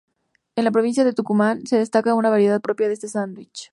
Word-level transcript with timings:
En 0.55 0.63
la 0.63 0.71
provincia 0.71 1.03
de 1.03 1.13
Tucumán 1.13 1.67
se 1.67 1.77
destaca 1.77 2.15
una 2.15 2.31
variedad 2.31 2.59
propia 2.59 2.87
de 2.87 2.95
este 2.95 3.07
sándwich. 3.07 3.69